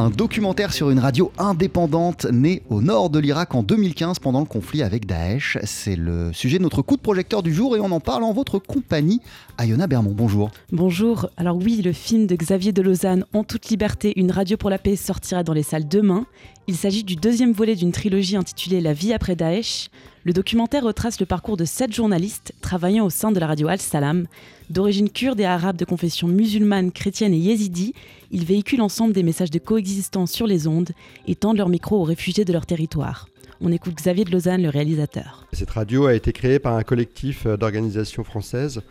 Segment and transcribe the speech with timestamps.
[0.00, 4.46] Un documentaire sur une radio indépendante née au nord de l'Irak en 2015 pendant le
[4.46, 5.58] conflit avec Daesh.
[5.64, 8.32] C'est le sujet de notre coup de projecteur du jour et on en parle en
[8.32, 9.20] votre compagnie.
[9.58, 10.52] Ayona Bermond, bonjour.
[10.72, 11.28] Bonjour.
[11.36, 14.78] Alors oui, le film de Xavier de Lausanne, En toute liberté, une radio pour la
[14.78, 16.24] paix, sortira dans les salles demain.
[16.66, 19.90] Il s'agit du deuxième volet d'une trilogie intitulée La vie après Daesh.
[20.24, 24.26] Le documentaire retrace le parcours de sept journalistes travaillant au sein de la radio Al-Salam.
[24.68, 27.92] D'origine kurde et arabe de confession musulmane, chrétienne et yézidi,
[28.30, 29.89] ils véhiculent ensemble des messages de coexistence
[30.26, 30.90] sur les ondes
[31.26, 33.28] et tendent leur micro aux réfugiés de leur territoire.
[33.60, 35.46] On écoute Xavier de Lausanne, le réalisateur.
[35.52, 38.82] Cette radio a été créée par un collectif d'organisations françaises,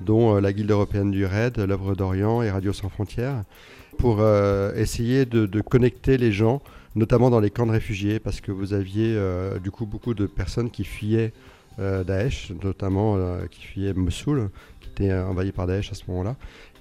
[0.00, 3.44] dont euh, la Guilde européenne du RAID, l'œuvre d'Orient et Radio Sans Frontières,
[3.96, 6.62] pour euh, essayer de, de connecter les gens
[6.98, 10.26] notamment dans les camps de réfugiés, parce que vous aviez euh, du coup beaucoup de
[10.26, 11.32] personnes qui fuyaient
[11.78, 14.50] euh, Daesh, notamment euh, qui fuyaient Mossoul,
[14.80, 16.36] qui était envahi par Daesh à ce moment-là.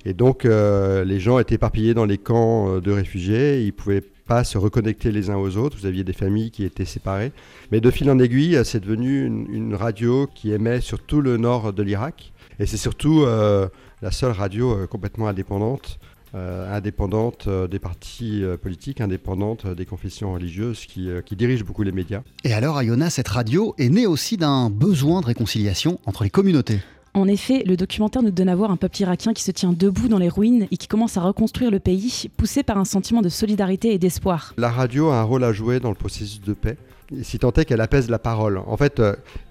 [0.08, 4.58] Et donc les gens étaient éparpillés dans les camps de réfugiés, ils pouvaient pas se
[4.58, 7.34] reconnecter les uns aux autres, vous aviez des familles qui étaient séparées.
[7.74, 11.74] Mais de fil en aiguille, c'est devenu une, radio qui émet sur tout le nord
[11.74, 12.32] de l'Irak.
[12.60, 16.00] Et c'est surtout la seule radio complètement indépendante
[16.36, 21.84] euh, indépendante euh, des partis euh, politiques, indépendante des confessions religieuses qui, qui dirigent beaucoup
[21.84, 22.22] les médias.
[22.44, 26.80] Et alors, Iona, cette radio est née aussi d'un besoin de réconciliation entre les communautés.
[27.18, 30.08] En effet, le documentaire nous donne à voir un peuple irakien qui se tient debout
[30.08, 33.30] dans les ruines et qui commence à reconstruire le pays, poussé par un sentiment de
[33.30, 34.54] solidarité et d'espoir.
[34.56, 36.78] La radio a un rôle à jouer dans le processus de paix,
[37.24, 38.60] si tant est qu'elle apaise la parole.
[38.68, 39.02] En fait,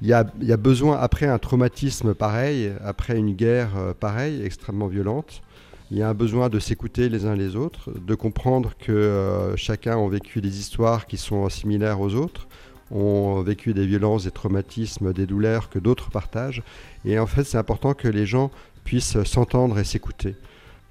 [0.01, 5.43] il y, a, besoin, après un traumatisme pareil, après une guerre pareille, extrêmement violente,
[5.91, 9.57] il y a un besoin de s'écouter les uns les autres, de comprendre que euh,
[9.57, 12.47] chacun a vécu des histoires qui sont similaires aux autres,
[12.91, 16.63] ont vécu des violences, des traumatismes, des douleurs que d'autres partagent.
[17.05, 18.51] Et en fait, c'est important que les gens
[18.85, 20.37] puissent s'entendre et s'écouter.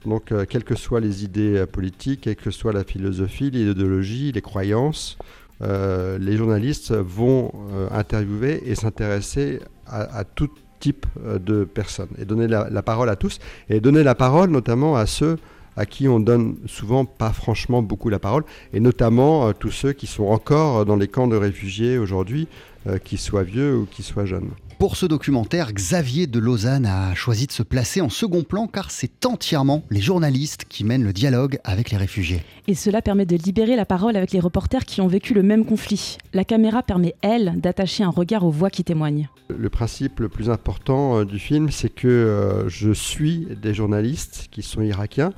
[0.06, 4.32] Donc, euh, quelles que soient les idées euh, politiques, quelle que soit la philosophie, l'idéologie,
[4.32, 5.18] les croyances,
[5.62, 7.52] euh, les journalistes vont
[7.92, 13.40] interviewer et s'intéresser à, toute type de personnes et donner la, parole à tous
[13.70, 15.38] et donner la parole notamment à ceux
[15.76, 18.44] à qui on donne souvent pas franchement beaucoup la parole
[18.74, 22.75] et notamment euh, tous ceux qui sont encore dans les camps de réfugiés aujourd'hui, euh,
[23.04, 24.52] qu'ils soient vieux ou qu'ils soient jeunes.
[24.78, 28.92] Pour ce documentaire, Xavier de Lausanne a choisi de se placer en second plan car
[28.92, 32.44] c'est entièrement les journalistes qui mènent le dialogue avec les réfugiés.
[32.68, 35.66] Et cela permet de libérer la parole avec les reporters qui ont vécu le même
[35.66, 36.18] conflit.
[36.34, 39.30] La caméra permet, elle, d'attacher un regard aux voix qui témoignent.
[39.48, 44.50] Le principe le plus important euh, du film, c'est que euh, je suis des journalistes
[44.52, 45.32] qui sont irakiens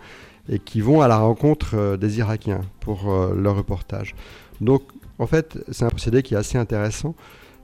[0.49, 4.15] et qui vont à la rencontre euh, des Irakiens pour euh, leur reportage.
[4.61, 4.83] Donc,
[5.19, 7.15] en fait, c'est un procédé qui est assez intéressant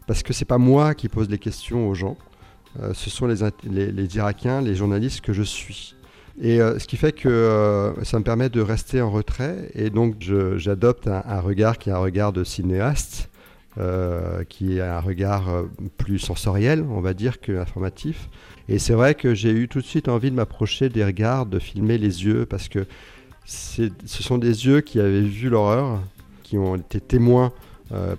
[0.07, 2.17] parce que c'est pas moi qui pose les questions aux gens,
[2.81, 5.95] euh, ce sont les, Irakiens, les journalistes que je suis.
[6.41, 9.91] Et euh, ce qui fait que euh, ça me permet de rester en retrait et
[9.91, 10.15] donc
[10.57, 13.29] j'adopte un, un, regard qui est un regard de cinéaste,
[14.49, 15.45] qui est un regard
[15.97, 18.29] plus sensoriel, on va dire, qu'informatif.
[18.69, 21.57] Et c'est vrai que j'ai eu tout de suite envie de m'approcher des regards, de
[21.57, 22.85] filmer les yeux, parce que
[23.45, 26.01] ce sont des yeux qui avaient vu l'horreur,
[26.53, 27.51] qui ont été témoins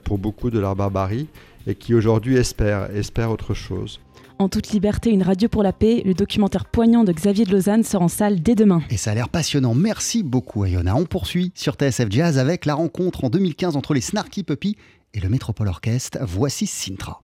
[0.02, 1.28] pour beaucoup de leur barbarie
[1.68, 4.00] et qui aujourd'hui espère, espère autre chose.
[4.40, 7.84] En toute liberté, une radio pour la paix, le documentaire poignant de Xavier de Lausanne
[7.84, 8.82] sort en salle dès demain.
[8.90, 9.72] Et ça a l'air passionnant.
[9.74, 10.96] Merci beaucoup, Ayona.
[10.96, 14.76] On poursuit sur TSF Jazz avec la rencontre en 2015 entre les Snarky Puppy
[15.14, 16.18] et le Métropole Orchestre.
[16.22, 17.22] Voici Sintra.